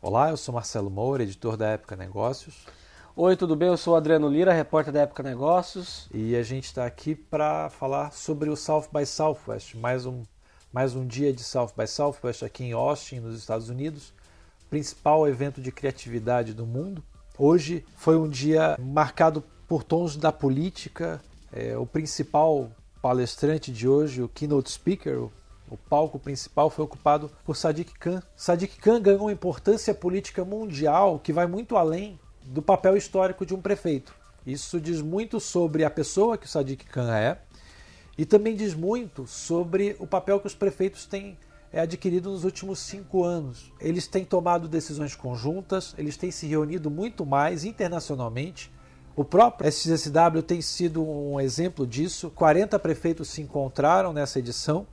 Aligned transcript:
Olá, 0.00 0.30
eu 0.30 0.38
sou 0.38 0.54
Marcelo 0.54 0.90
Moura, 0.90 1.22
editor 1.22 1.58
da 1.58 1.68
Época 1.68 1.94
Negócios, 1.94 2.66
Oi, 3.14 3.36
tudo 3.36 3.54
bem? 3.54 3.68
Eu 3.68 3.76
sou 3.76 3.92
o 3.92 3.96
Adriano 3.96 4.26
Lira, 4.26 4.54
repórter 4.54 4.94
da 4.94 5.00
Época 5.02 5.22
Negócios. 5.22 6.08
e 6.14 6.34
a 6.34 6.42
gente 6.42 6.64
está 6.64 6.86
aqui 6.86 7.14
para 7.14 7.68
falar 7.68 8.10
sobre 8.12 8.48
o 8.48 8.56
South 8.56 8.86
by 8.90 9.04
Southwest, 9.04 9.74
mais 9.74 10.06
um, 10.06 10.22
mais 10.72 10.94
um 10.94 11.06
dia 11.06 11.30
de 11.30 11.44
South 11.44 11.72
by 11.76 11.86
Southwest 11.86 12.42
aqui 12.42 12.64
em 12.64 12.72
Austin, 12.72 13.20
nos 13.20 13.38
Estados 13.38 13.68
Unidos, 13.68 14.14
principal 14.70 15.28
evento 15.28 15.60
de 15.60 15.72
criatividade 15.72 16.54
do 16.54 16.64
mundo. 16.64 17.02
Hoje 17.36 17.84
foi 17.96 18.16
um 18.16 18.28
dia 18.28 18.78
marcado 18.78 19.42
por 19.66 19.82
tons 19.82 20.16
da 20.16 20.30
política. 20.30 21.20
É, 21.52 21.76
o 21.76 21.84
principal 21.84 22.70
palestrante 23.02 23.72
de 23.72 23.88
hoje, 23.88 24.22
o 24.22 24.28
keynote 24.28 24.70
speaker, 24.70 25.18
o, 25.18 25.32
o 25.68 25.76
palco 25.76 26.18
principal 26.18 26.70
foi 26.70 26.84
ocupado 26.84 27.30
por 27.44 27.56
Sadiq 27.56 27.92
Khan. 27.98 28.22
Sadiq 28.36 28.78
Khan 28.78 29.02
ganhou 29.02 29.22
uma 29.22 29.32
importância 29.32 29.92
política 29.92 30.44
mundial 30.44 31.18
que 31.18 31.32
vai 31.32 31.46
muito 31.46 31.76
além 31.76 32.18
do 32.44 32.62
papel 32.62 32.96
histórico 32.96 33.44
de 33.44 33.54
um 33.54 33.60
prefeito. 33.60 34.14
Isso 34.46 34.80
diz 34.80 35.00
muito 35.00 35.40
sobre 35.40 35.84
a 35.84 35.90
pessoa 35.90 36.38
que 36.38 36.46
o 36.46 36.48
Sadiq 36.48 36.84
Khan 36.86 37.12
é 37.12 37.38
e 38.16 38.24
também 38.24 38.54
diz 38.54 38.74
muito 38.74 39.26
sobre 39.26 39.96
o 39.98 40.06
papel 40.06 40.38
que 40.38 40.46
os 40.46 40.54
prefeitos 40.54 41.06
têm 41.06 41.36
é, 41.72 41.80
adquirido 41.80 42.30
nos 42.30 42.44
últimos 42.44 42.78
cinco 42.80 43.24
anos. 43.24 43.72
Eles 43.80 44.06
têm 44.06 44.24
tomado 44.24 44.68
decisões 44.68 45.14
conjuntas, 45.14 45.94
eles 45.96 46.16
têm 46.16 46.30
se 46.30 46.46
reunido 46.46 46.90
muito 46.90 47.24
mais 47.24 47.64
internacionalmente. 47.64 48.70
O 49.14 49.24
próprio 49.24 49.68
SXSW 49.68 50.42
tem 50.46 50.62
sido 50.62 51.02
um 51.02 51.40
exemplo 51.40 51.86
disso. 51.86 52.30
40 52.30 52.78
prefeitos 52.78 53.28
se 53.28 53.42
encontraram 53.42 54.12
nessa 54.12 54.38
edição. 54.38 54.86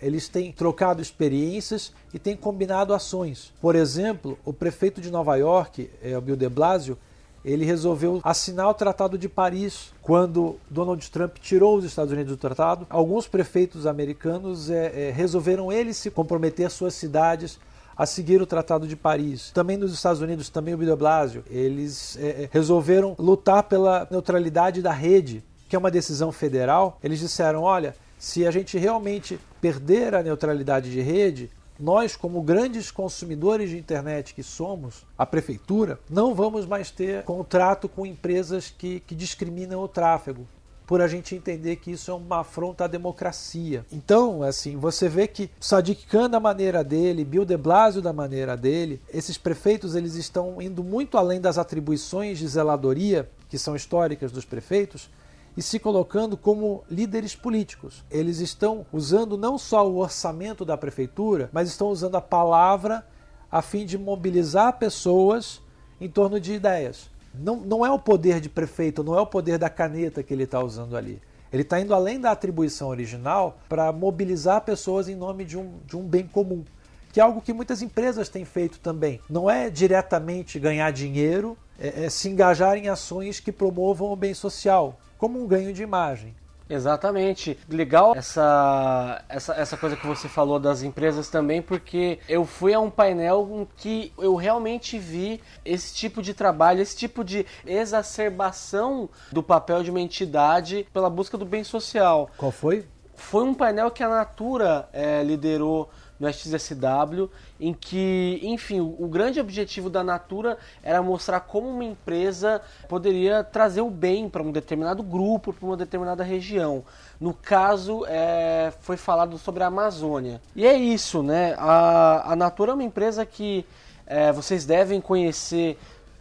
Eles 0.00 0.28
têm 0.28 0.50
trocado 0.50 1.02
experiências 1.02 1.92
e 2.12 2.18
têm 2.18 2.36
combinado 2.36 2.94
ações. 2.94 3.52
Por 3.60 3.74
exemplo, 3.74 4.38
o 4.44 4.52
prefeito 4.52 5.00
de 5.00 5.10
Nova 5.10 5.36
York, 5.36 5.90
o 6.16 6.20
Bill 6.20 6.36
de 6.36 6.48
Blasio, 6.48 6.98
ele 7.44 7.64
resolveu 7.64 8.20
assinar 8.22 8.68
o 8.68 8.74
Tratado 8.74 9.16
de 9.16 9.28
Paris 9.28 9.92
quando 10.02 10.56
Donald 10.68 11.10
Trump 11.10 11.36
tirou 11.38 11.76
os 11.76 11.84
Estados 11.84 12.12
Unidos 12.12 12.32
do 12.32 12.38
tratado. 12.38 12.86
Alguns 12.90 13.26
prefeitos 13.26 13.86
americanos 13.86 14.70
é, 14.70 15.08
é, 15.08 15.10
resolveram 15.10 15.72
eles 15.72 15.96
se 15.96 16.10
comprometer 16.10 16.70
suas 16.70 16.94
cidades 16.94 17.58
a 17.96 18.06
seguir 18.06 18.40
o 18.40 18.46
Tratado 18.46 18.86
de 18.86 18.96
Paris. 18.96 19.50
Também 19.52 19.76
nos 19.76 19.92
Estados 19.92 20.22
Unidos, 20.22 20.48
também 20.48 20.74
o 20.74 20.78
Bill 20.78 20.90
de 20.90 20.96
Blasio, 20.96 21.44
eles 21.50 22.16
é, 22.18 22.44
é, 22.44 22.48
resolveram 22.50 23.14
lutar 23.18 23.64
pela 23.64 24.06
neutralidade 24.10 24.80
da 24.80 24.92
rede, 24.92 25.44
que 25.68 25.76
é 25.76 25.78
uma 25.78 25.90
decisão 25.90 26.32
federal. 26.32 26.98
Eles 27.02 27.20
disseram, 27.20 27.62
olha, 27.62 27.94
se 28.18 28.46
a 28.46 28.50
gente 28.50 28.78
realmente 28.78 29.38
perder 29.60 30.14
a 30.14 30.22
neutralidade 30.22 30.90
de 30.90 31.00
rede, 31.00 31.50
nós, 31.80 32.14
como 32.14 32.42
grandes 32.42 32.90
consumidores 32.90 33.70
de 33.70 33.78
internet 33.78 34.34
que 34.34 34.42
somos, 34.42 35.06
a 35.16 35.24
prefeitura, 35.24 35.98
não 36.08 36.34
vamos 36.34 36.66
mais 36.66 36.90
ter 36.90 37.24
contrato 37.24 37.88
com 37.88 38.04
empresas 38.04 38.72
que, 38.76 39.00
que 39.00 39.14
discriminam 39.14 39.80
o 39.80 39.88
tráfego, 39.88 40.46
por 40.86 41.00
a 41.00 41.06
gente 41.06 41.36
entender 41.36 41.76
que 41.76 41.92
isso 41.92 42.10
é 42.10 42.14
uma 42.14 42.40
afronta 42.40 42.84
à 42.84 42.88
democracia. 42.88 43.86
Então, 43.92 44.42
assim, 44.42 44.76
você 44.76 45.08
vê 45.08 45.28
que 45.28 45.48
Sadiq 45.60 46.04
Khan 46.06 46.28
da 46.28 46.40
maneira 46.40 46.82
dele, 46.82 47.24
Bill 47.24 47.44
de 47.44 47.56
Blasio 47.56 48.02
da 48.02 48.12
maneira 48.12 48.56
dele, 48.56 49.00
esses 49.14 49.38
prefeitos 49.38 49.94
eles 49.94 50.16
estão 50.16 50.60
indo 50.60 50.82
muito 50.82 51.16
além 51.16 51.40
das 51.40 51.58
atribuições 51.58 52.38
de 52.38 52.48
zeladoria 52.48 53.30
que 53.48 53.56
são 53.56 53.76
históricas 53.76 54.32
dos 54.32 54.44
prefeitos 54.44 55.08
e 55.56 55.62
se 55.62 55.78
colocando 55.78 56.36
como 56.36 56.84
líderes 56.90 57.34
políticos. 57.34 58.04
Eles 58.10 58.38
estão 58.38 58.86
usando 58.92 59.36
não 59.36 59.58
só 59.58 59.88
o 59.88 59.98
orçamento 59.98 60.64
da 60.64 60.76
prefeitura, 60.76 61.50
mas 61.52 61.68
estão 61.68 61.88
usando 61.88 62.16
a 62.16 62.20
palavra 62.20 63.04
a 63.50 63.60
fim 63.60 63.84
de 63.84 63.98
mobilizar 63.98 64.78
pessoas 64.78 65.60
em 66.00 66.08
torno 66.08 66.40
de 66.40 66.52
ideias. 66.52 67.10
Não, 67.34 67.56
não 67.56 67.84
é 67.84 67.90
o 67.90 67.98
poder 67.98 68.40
de 68.40 68.48
prefeito, 68.48 69.04
não 69.04 69.16
é 69.16 69.20
o 69.20 69.26
poder 69.26 69.58
da 69.58 69.68
caneta 69.68 70.22
que 70.22 70.32
ele 70.32 70.44
está 70.44 70.62
usando 70.62 70.96
ali. 70.96 71.20
Ele 71.52 71.62
está 71.62 71.80
indo 71.80 71.94
além 71.94 72.20
da 72.20 72.30
atribuição 72.30 72.88
original 72.88 73.58
para 73.68 73.92
mobilizar 73.92 74.60
pessoas 74.62 75.08
em 75.08 75.16
nome 75.16 75.44
de 75.44 75.58
um, 75.58 75.78
de 75.84 75.96
um 75.96 76.02
bem 76.02 76.26
comum, 76.26 76.64
que 77.12 77.18
é 77.18 77.22
algo 77.22 77.40
que 77.40 77.52
muitas 77.52 77.82
empresas 77.82 78.28
têm 78.28 78.44
feito 78.44 78.78
também. 78.78 79.20
Não 79.28 79.50
é 79.50 79.68
diretamente 79.68 80.60
ganhar 80.60 80.92
dinheiro, 80.92 81.58
é, 81.78 82.04
é 82.04 82.10
se 82.10 82.28
engajar 82.28 82.76
em 82.76 82.88
ações 82.88 83.40
que 83.40 83.50
promovam 83.50 84.12
o 84.12 84.16
bem 84.16 84.32
social, 84.32 85.00
como 85.20 85.38
um 85.38 85.46
ganho 85.46 85.70
de 85.70 85.82
imagem. 85.82 86.34
Exatamente. 86.66 87.58
Legal 87.68 88.14
essa, 88.16 89.22
essa, 89.28 89.54
essa 89.54 89.76
coisa 89.76 89.96
que 89.96 90.06
você 90.06 90.28
falou 90.28 90.58
das 90.58 90.82
empresas 90.82 91.28
também, 91.28 91.60
porque 91.60 92.20
eu 92.26 92.46
fui 92.46 92.72
a 92.72 92.80
um 92.80 92.88
painel 92.88 93.46
em 93.52 93.68
que 93.76 94.12
eu 94.16 94.34
realmente 94.34 94.98
vi 94.98 95.42
esse 95.62 95.94
tipo 95.94 96.22
de 96.22 96.32
trabalho, 96.32 96.80
esse 96.80 96.96
tipo 96.96 97.22
de 97.22 97.44
exacerbação 97.66 99.10
do 99.30 99.42
papel 99.42 99.82
de 99.82 99.90
uma 99.90 100.00
entidade 100.00 100.86
pela 100.92 101.10
busca 101.10 101.36
do 101.36 101.44
bem 101.44 101.64
social. 101.64 102.30
Qual 102.38 102.52
foi? 102.52 102.86
Foi 103.14 103.44
um 103.44 103.52
painel 103.52 103.90
que 103.90 104.02
a 104.02 104.08
Natura 104.08 104.88
eh, 104.94 105.22
liderou 105.22 105.90
no 106.20 106.28
SXSW, 106.28 107.30
em 107.58 107.72
que, 107.72 108.38
enfim, 108.42 108.78
o, 108.78 108.94
o, 108.98 109.08
grande 109.08 109.40
objetivo 109.40 109.88
da 109.88 110.04
Natura 110.04 110.58
era 110.82 111.02
mostrar 111.02 111.40
como 111.40 111.66
uma 111.66 111.82
empresa 111.82 112.60
poderia 112.86 113.42
trazer 113.42 113.80
o 113.80 113.90
bem 113.90 114.28
para 114.28 114.42
um 114.42 114.52
determinado 114.52 115.02
grupo, 115.02 115.50
para 115.50 115.66
uma 115.66 115.76
determinada 115.78 116.22
região. 116.22 116.84
No 117.18 117.32
caso, 117.32 118.04
é, 118.06 118.70
foi 118.80 118.98
falado 118.98 119.38
sobre 119.38 119.62
a 119.62 119.68
Amazônia. 119.68 120.42
E 120.54 120.66
é 120.66 120.76
isso, 120.76 121.22
né? 121.22 121.54
A, 121.56 122.32
a 122.32 122.36
Natura 122.36 122.72
é 122.72 122.74
uma 122.74 122.84
empresa 122.84 123.24
que 123.24 123.64
é, 124.06 124.30
vocês 124.30 124.66
devem 124.66 125.00
conhecer 125.00 125.78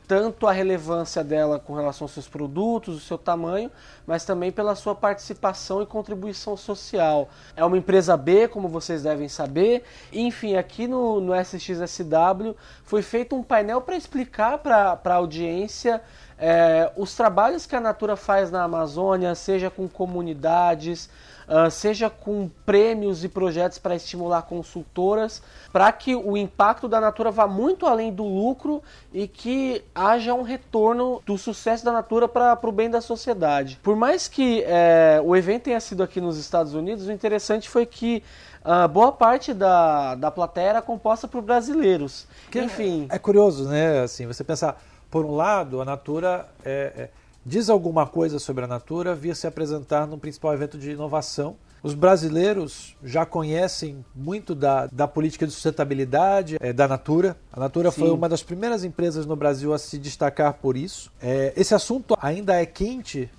tanto 0.09 0.47
a 0.47 0.51
relevância 0.51 1.23
dela 1.23 1.59
com 1.59 1.75
relação 1.75 2.05
aos 2.05 2.13
seus 2.13 2.27
produtos, 2.27 2.97
o 2.97 2.99
seu 2.99 3.15
tamanho, 3.15 3.69
mas 4.07 4.25
também 4.25 4.51
pela 4.51 4.73
sua 4.73 4.95
participação 4.95 5.83
e 5.83 5.85
contribuição 5.85 6.57
social. 6.57 7.29
É 7.55 7.63
uma 7.63 7.77
empresa 7.77 8.17
B, 8.17 8.47
como 8.47 8.67
vocês 8.67 9.03
devem 9.03 9.29
saber. 9.29 9.83
Enfim, 10.11 10.55
aqui 10.55 10.87
no, 10.87 11.21
no 11.21 11.31
SXSW 11.39 12.55
foi 12.83 13.03
feito 13.03 13.35
um 13.35 13.43
painel 13.43 13.81
para 13.81 13.95
explicar 13.95 14.57
para 14.57 14.99
a 15.05 15.13
audiência 15.13 16.01
é, 16.39 16.91
os 16.95 17.15
trabalhos 17.15 17.65
que 17.65 17.75
a 17.75 17.81
Natura 17.81 18.15
faz 18.15 18.49
na 18.49 18.63
Amazônia, 18.63 19.35
seja 19.35 19.69
com 19.69 19.87
comunidades, 19.89 21.09
uh, 21.49 21.69
seja 21.69 22.09
com 22.09 22.49
prêmios 22.65 23.23
e 23.23 23.29
projetos 23.29 23.77
para 23.77 23.95
estimular 23.95 24.43
consultoras, 24.43 25.41
para 25.73 25.91
que 25.91 26.15
o 26.15 26.37
impacto 26.37 26.87
da 26.87 27.01
Natura 27.01 27.31
vá 27.31 27.47
muito 27.47 27.85
além 27.85 28.13
do 28.13 28.23
lucro 28.23 28.81
e 29.13 29.27
que 29.27 29.83
haja 29.93 30.33
um 30.33 30.43
retorno 30.43 31.21
do 31.25 31.37
sucesso 31.37 31.83
da 31.83 31.91
Natura 31.91 32.27
para 32.27 32.57
o 32.63 32.71
bem 32.71 32.89
da 32.89 33.01
sociedade. 33.01 33.79
Por 33.83 33.95
mais 33.95 34.27
que 34.27 34.63
é, 34.65 35.21
o 35.23 35.35
evento 35.35 35.63
tenha 35.63 35.79
sido 35.79 36.03
aqui 36.03 36.21
nos 36.21 36.37
Estados 36.37 36.73
Unidos, 36.73 37.07
o 37.07 37.11
interessante 37.11 37.69
foi 37.69 37.85
que 37.85 38.23
uh, 38.63 38.87
boa 38.87 39.11
parte 39.11 39.53
da, 39.53 40.15
da 40.15 40.31
plateia 40.31 40.69
era 40.69 40.81
composta 40.81 41.27
por 41.27 41.41
brasileiros. 41.41 42.27
Que 42.49 42.61
Enfim. 42.61 43.07
É, 43.09 43.15
é 43.15 43.19
curioso, 43.19 43.67
né? 43.67 44.03
Assim, 44.03 44.25
você 44.25 44.43
pensar 44.43 44.81
por 45.09 45.25
um 45.25 45.35
lado, 45.35 45.81
a 45.81 45.85
Natura 45.85 46.47
é, 46.63 46.93
é, 46.95 47.09
diz 47.45 47.69
alguma 47.69 48.05
coisa 48.05 48.39
sobre 48.39 48.65
a 48.65 48.67
Natura, 48.67 49.15
via 49.15 49.33
se 49.33 49.47
apresentar 49.47 50.05
no 50.05 50.17
principal 50.17 50.53
evento 50.53 50.77
de 50.77 50.91
inovação. 50.91 51.55
Os 51.81 51.93
brasileiros 51.93 52.95
já 53.03 53.25
conhecem 53.25 54.03
muito 54.13 54.53
da, 54.53 54.87
da 54.87 55.07
política 55.07 55.47
de 55.47 55.53
sustentabilidade 55.53 56.57
é, 56.59 56.73
da 56.73 56.87
Natura. 56.87 57.37
A 57.53 57.59
Natura 57.59 57.89
Sim. 57.89 58.01
foi 58.01 58.09
uma 58.09 58.27
das 58.27 58.43
primeiras 58.43 58.83
empresas 58.83 59.25
no 59.25 59.35
Brasil 59.35 59.73
a 59.73 59.79
se 59.79 59.97
destacar 59.97 60.55
por 60.55 60.75
isso. 60.75 61.09
É, 61.21 61.53
esse 61.55 61.73
assunto 61.73 62.17
ainda 62.21 62.61
é 62.61 62.65
quente 62.65 63.29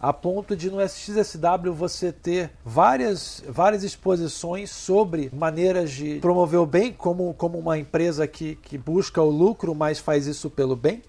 a 0.00 0.14
ponto 0.14 0.56
de 0.56 0.70
no 0.70 0.80
SXSW 0.80 1.74
você 1.74 2.10
ter 2.10 2.50
várias, 2.64 3.44
várias 3.46 3.84
exposições 3.84 4.70
sobre 4.70 5.30
maneiras 5.30 5.90
de 5.90 6.18
promover 6.20 6.58
o 6.58 6.64
bem, 6.64 6.90
como, 6.90 7.34
como 7.34 7.58
uma 7.58 7.76
empresa 7.76 8.26
que, 8.26 8.54
que 8.56 8.78
busca 8.78 9.20
o 9.20 9.28
lucro, 9.28 9.74
mas 9.74 9.98
faz 9.98 10.26
isso 10.26 10.48
pelo 10.48 10.74
bem. 10.74 11.02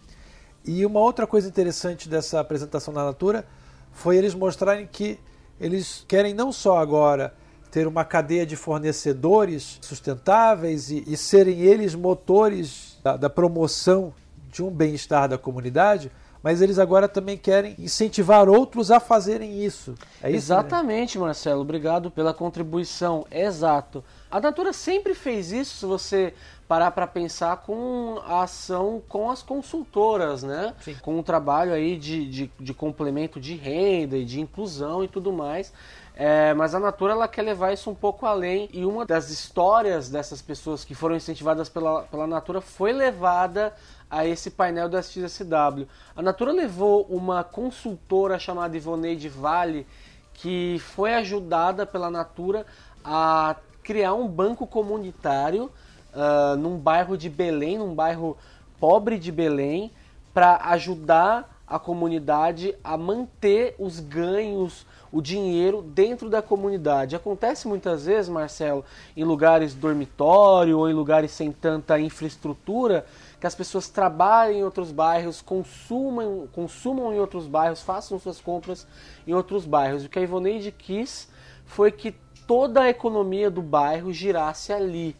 E 0.66 0.86
uma 0.86 1.00
outra 1.00 1.26
coisa 1.26 1.48
interessante 1.48 2.10
dessa 2.10 2.42
apresentação 2.42 2.94
da 2.94 3.06
Natura 3.06 3.46
foi 3.94 4.18
eles 4.18 4.36
mostrarem 4.36 4.86
que 4.86 5.18
eles 5.60 6.04
querem 6.06 6.34
não 6.34 6.52
só 6.52 6.78
agora 6.78 7.34
ter 7.72 7.88
uma 7.88 8.04
cadeia 8.04 8.46
de 8.46 8.58
fornecedores 8.58 9.80
sustentáveis 9.82 10.92
e, 10.92 11.04
e 11.08 11.16
serem 11.16 11.62
eles 11.62 11.96
motores 11.96 13.00
da, 13.02 13.16
da 13.16 13.30
promoção 13.30 14.14
de 14.52 14.62
um 14.62 14.70
bem-estar 14.70 15.30
da 15.30 15.38
comunidade, 15.38 16.12
mas 16.44 16.62
eles 16.62 16.80
agora 16.80 17.08
também 17.08 17.38
querem 17.38 17.76
incentivar 17.78 18.50
outros 18.50 18.92
a 18.92 19.00
fazerem 19.00 19.64
isso. 19.64 19.96
É 20.22 20.30
isso? 20.30 20.38
Exatamente, 20.38 21.18
né? 21.18 21.26
Marcelo. 21.26 21.62
Obrigado 21.62 22.10
pela 22.10 22.34
contribuição. 22.34 23.26
Exato. 23.32 24.04
A 24.30 24.40
Natura 24.40 24.74
sempre 24.74 25.14
fez 25.14 25.52
isso, 25.52 25.78
se 25.78 25.86
você 25.86 26.34
parar 26.68 26.92
para 26.92 27.06
pensar 27.06 27.58
com 27.58 28.22
a 28.26 28.44
ação 28.44 29.02
com 29.10 29.30
as 29.30 29.44
consultoras, 29.44 30.42
né? 30.42 30.74
Sim. 30.80 30.96
Com 31.02 31.20
um 31.20 31.24
trabalho 31.24 31.74
aí 31.74 31.98
de, 31.98 32.26
de, 32.30 32.52
de 32.58 32.74
complemento 32.74 33.42
de 33.42 33.56
renda 33.56 34.18
e 34.18 34.24
de 34.24 34.40
inclusão 34.40 35.04
e 35.04 35.08
tudo 35.10 35.34
mais. 35.34 35.74
É, 36.24 36.54
mas 36.54 36.76
a 36.76 36.80
Natura 36.80 37.14
ela 37.14 37.28
quer 37.28 37.42
levar 37.42 37.74
isso 37.74 37.90
um 37.90 37.96
pouco 37.96 38.28
além 38.28 38.70
e 38.72 38.86
uma 38.86 39.08
das 39.08 39.32
histórias 39.32 40.08
dessas 40.08 40.40
pessoas 40.40 40.86
que 40.86 40.94
foram 40.94 41.16
incentivadas 41.16 41.68
pela, 41.68 42.04
pela 42.04 42.28
Natura 42.28 42.62
foi 42.62 42.92
levada 42.94 43.74
a 44.08 44.24
esse 44.24 44.52
painel 44.52 44.88
da 44.88 45.00
SXSW. 45.00 45.88
A 46.16 46.22
Natura 46.22 46.52
levou 46.52 47.08
uma 47.10 47.44
consultora 47.44 48.38
chamada 48.38 48.78
Ivoneide 48.78 49.30
Vale 49.30 49.88
que 50.36 50.78
foi 50.94 51.16
ajudada 51.16 51.88
pela 51.88 52.12
Natura 52.12 52.68
a 53.04 53.56
criar 53.82 54.14
um 54.14 54.28
banco 54.28 54.68
comunitário 54.68 55.72
uh, 56.14 56.56
num 56.56 56.78
bairro 56.78 57.18
de 57.18 57.32
Belém, 57.32 57.80
num 57.80 57.96
bairro 57.96 58.38
pobre 58.80 59.18
de 59.18 59.32
Belém, 59.32 59.92
para 60.32 60.58
ajudar 60.66 61.64
a 61.66 61.80
comunidade 61.80 62.76
a 62.84 62.96
manter 62.96 63.74
os 63.80 64.00
ganhos, 64.00 64.86
o 65.12 65.22
dinheiro 65.22 65.82
dentro 65.82 66.30
da 66.30 66.42
comunidade. 66.42 67.16
Acontece 67.16 67.68
muitas 67.68 68.06
vezes, 68.06 68.30
Marcelo, 68.30 68.86
em 69.16 69.24
lugares 69.24 69.74
dormitório 69.74 70.78
ou 70.78 70.90
em 70.90 70.94
lugares 70.94 71.32
sem 71.32 71.52
tanta 71.52 72.00
infraestrutura, 72.00 73.06
que 73.40 73.48
as 73.48 73.56
pessoas 73.56 73.90
trabalhem 73.90 74.60
em 74.60 74.64
outros 74.64 74.92
bairros, 74.92 75.42
consumam, 75.42 76.48
consumam 76.52 77.14
em 77.14 77.20
outros 77.20 77.48
bairros, 77.48 77.82
façam 77.82 78.18
suas 78.20 78.40
compras 78.40 78.88
em 79.28 79.34
outros 79.34 79.66
bairros. 79.66 80.06
O 80.06 80.10
que 80.10 80.20
a 80.20 80.22
Ivoneide 80.22 80.72
quis 80.72 81.28
foi 81.66 81.92
que 81.92 82.16
toda 82.48 82.82
a 82.82 82.90
economia 82.90 83.50
do 83.50 83.62
bairro 83.62 84.14
girasse 84.14 84.72
ali. 84.72 85.16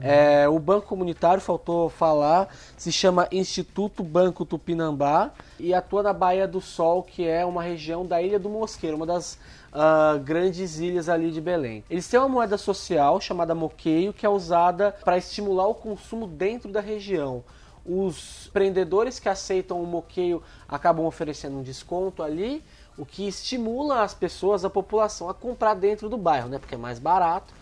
É, 0.00 0.46
o 0.48 0.58
banco 0.58 0.86
comunitário, 0.86 1.40
faltou 1.40 1.88
falar, 1.88 2.54
se 2.76 2.92
chama 2.92 3.28
Instituto 3.32 4.02
Banco 4.02 4.44
Tupinambá 4.44 5.30
e 5.58 5.72
atua 5.72 6.02
na 6.02 6.12
Baía 6.12 6.46
do 6.46 6.60
Sol, 6.60 7.02
que 7.02 7.26
é 7.26 7.44
uma 7.44 7.62
região 7.62 8.04
da 8.04 8.20
Ilha 8.20 8.38
do 8.38 8.50
Mosqueiro, 8.50 8.96
uma 8.96 9.06
das 9.06 9.38
uh, 9.72 10.18
grandes 10.22 10.78
ilhas 10.78 11.08
ali 11.08 11.30
de 11.30 11.40
Belém. 11.40 11.82
Eles 11.88 12.06
têm 12.06 12.20
uma 12.20 12.28
moeda 12.28 12.58
social 12.58 13.20
chamada 13.20 13.54
moqueio, 13.54 14.12
que 14.12 14.26
é 14.26 14.28
usada 14.28 14.94
para 15.02 15.16
estimular 15.16 15.66
o 15.66 15.74
consumo 15.74 16.26
dentro 16.26 16.70
da 16.70 16.80
região. 16.80 17.42
Os 17.84 18.48
empreendedores 18.48 19.18
que 19.18 19.28
aceitam 19.28 19.80
o 19.80 19.86
moqueio 19.86 20.42
acabam 20.68 21.06
oferecendo 21.06 21.56
um 21.56 21.62
desconto 21.62 22.22
ali, 22.22 22.62
o 22.98 23.06
que 23.06 23.26
estimula 23.26 24.02
as 24.02 24.12
pessoas, 24.12 24.64
a 24.64 24.70
população, 24.70 25.28
a 25.28 25.34
comprar 25.34 25.74
dentro 25.74 26.08
do 26.08 26.18
bairro, 26.18 26.48
né? 26.48 26.58
Porque 26.58 26.74
é 26.74 26.78
mais 26.78 26.98
barato 26.98 27.54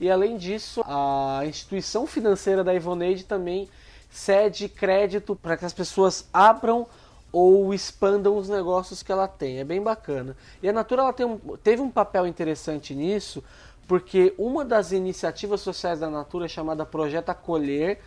e 0.00 0.10
além 0.10 0.38
disso, 0.38 0.82
a 0.86 1.42
instituição 1.44 2.06
financeira 2.06 2.64
da 2.64 2.74
Ivoneide 2.74 3.24
também 3.24 3.68
cede 4.10 4.68
crédito 4.68 5.36
para 5.36 5.56
que 5.56 5.64
as 5.64 5.72
pessoas 5.72 6.26
abram 6.32 6.86
ou 7.32 7.72
expandam 7.72 8.36
os 8.36 8.48
negócios 8.48 9.02
que 9.02 9.12
ela 9.12 9.28
tem. 9.28 9.58
É 9.58 9.64
bem 9.64 9.80
bacana. 9.82 10.36
E 10.62 10.68
a 10.68 10.72
Natura 10.72 11.02
ela 11.02 11.14
um, 11.28 11.56
teve 11.58 11.80
um 11.80 11.90
papel 11.90 12.26
interessante 12.26 12.94
nisso, 12.94 13.44
porque 13.86 14.34
uma 14.38 14.64
das 14.64 14.90
iniciativas 14.90 15.60
sociais 15.60 16.00
da 16.00 16.08
Natura, 16.08 16.48
chamada 16.48 16.84
Projeto 16.86 17.28
Acolher, 17.28 17.98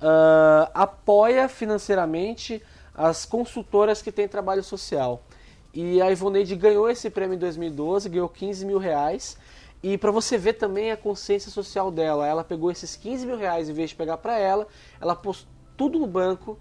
uh, 0.00 0.68
apoia 0.74 1.48
financeiramente 1.48 2.62
as 2.94 3.24
consultoras 3.24 4.02
que 4.02 4.10
têm 4.10 4.26
trabalho 4.26 4.62
social. 4.62 5.22
E 5.72 6.00
a 6.00 6.10
Ivoneide 6.10 6.56
ganhou 6.56 6.88
esse 6.88 7.10
prêmio 7.10 7.36
em 7.36 7.38
2012, 7.38 8.08
ganhou 8.08 8.28
15 8.28 8.64
mil 8.64 8.78
reais. 8.78 9.36
E 9.82 9.96
para 9.98 10.10
você 10.10 10.36
ver 10.38 10.54
também 10.54 10.90
a 10.90 10.96
consciência 10.96 11.50
social 11.50 11.90
dela, 11.90 12.26
ela 12.26 12.42
pegou 12.42 12.70
esses 12.70 12.96
15 12.96 13.26
mil 13.26 13.36
reais 13.36 13.68
em 13.68 13.72
vez 13.72 13.90
de 13.90 13.96
pegar 13.96 14.16
para 14.16 14.38
ela, 14.38 14.66
ela 15.00 15.14
pôs 15.14 15.46
tudo 15.76 15.98
no 15.98 16.06
banco 16.06 16.58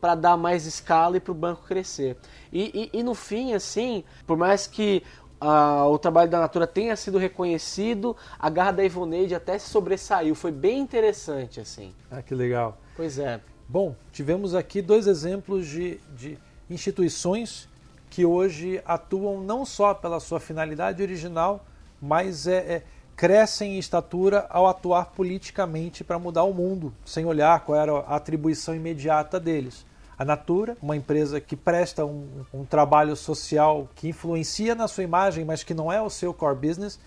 para 0.00 0.14
dar 0.14 0.36
mais 0.36 0.66
escala 0.66 1.16
e 1.16 1.20
para 1.20 1.32
o 1.32 1.34
banco 1.34 1.62
crescer. 1.66 2.16
E, 2.52 2.90
e, 2.92 2.98
e, 2.98 3.02
no 3.02 3.14
fim, 3.14 3.54
assim, 3.54 4.04
por 4.26 4.36
mais 4.36 4.66
que 4.66 5.02
uh, 5.40 5.88
o 5.88 5.98
trabalho 5.98 6.30
da 6.30 6.40
Natura 6.40 6.66
tenha 6.66 6.94
sido 6.96 7.16
reconhecido, 7.16 8.16
a 8.38 8.50
garra 8.50 8.72
da 8.72 8.84
Ivoneide 8.84 9.34
até 9.34 9.58
se 9.58 9.70
sobressaiu. 9.70 10.34
Foi 10.34 10.52
bem 10.52 10.78
interessante, 10.80 11.60
assim. 11.60 11.94
Ah, 12.10 12.20
que 12.20 12.34
legal. 12.34 12.76
Pois 12.96 13.18
é. 13.18 13.40
Bom, 13.66 13.96
tivemos 14.12 14.54
aqui 14.54 14.82
dois 14.82 15.06
exemplos 15.06 15.66
de, 15.66 15.98
de 16.14 16.38
instituições 16.68 17.68
que 18.10 18.24
hoje 18.24 18.82
atuam 18.84 19.40
não 19.40 19.64
só 19.64 19.94
pela 19.94 20.20
sua 20.20 20.38
finalidade 20.38 21.02
original, 21.02 21.64
mas 22.04 22.46
é, 22.46 22.56
é, 22.56 22.82
crescem 23.16 23.76
em 23.76 23.78
estatura 23.78 24.46
ao 24.50 24.66
atuar 24.66 25.06
politicamente 25.06 26.04
para 26.04 26.18
mudar 26.18 26.44
o 26.44 26.52
mundo, 26.52 26.92
sem 27.04 27.24
olhar 27.24 27.60
qual 27.60 27.80
era 27.80 27.92
a 27.92 28.16
atribuição 28.16 28.74
imediata 28.74 29.40
deles. 29.40 29.86
A 30.18 30.24
Natura, 30.24 30.76
uma 30.82 30.96
empresa 30.96 31.40
que 31.40 31.56
presta 31.56 32.04
um, 32.04 32.28
um 32.52 32.64
trabalho 32.64 33.16
social 33.16 33.88
que 33.94 34.08
influencia 34.08 34.74
na 34.74 34.86
sua 34.86 35.02
imagem, 35.02 35.44
mas 35.44 35.64
que 35.64 35.74
não 35.74 35.90
é 35.90 36.00
o 36.00 36.10
seu 36.10 36.34
core 36.34 36.68
business, 36.68 37.00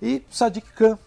e 0.00 0.22
Sadiq 0.30 0.72
Khan, 0.72 0.98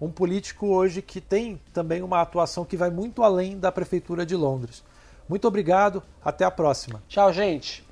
um 0.00 0.10
político 0.10 0.68
hoje 0.68 1.02
que 1.02 1.20
tem 1.20 1.60
também 1.72 2.02
uma 2.02 2.20
atuação 2.20 2.64
que 2.64 2.76
vai 2.76 2.90
muito 2.90 3.22
além 3.22 3.58
da 3.58 3.72
Prefeitura 3.72 4.24
de 4.24 4.36
Londres. 4.36 4.82
Muito 5.28 5.48
obrigado, 5.48 6.02
até 6.24 6.44
a 6.44 6.50
próxima. 6.50 7.02
Tchau, 7.08 7.32
gente. 7.32 7.83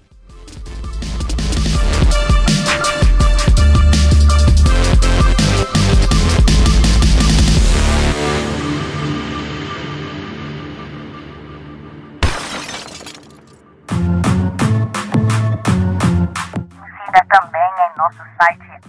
Também 17.20 17.62
em 17.62 17.96
nosso 17.96 18.18
site 18.40 18.80